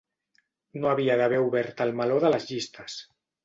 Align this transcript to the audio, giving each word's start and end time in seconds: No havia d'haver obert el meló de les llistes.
No 0.81 0.89
havia 0.93 1.19
d'haver 1.21 1.39
obert 1.51 1.87
el 1.87 1.95
meló 2.03 2.21
de 2.27 2.35
les 2.37 2.51
llistes. 2.53 3.01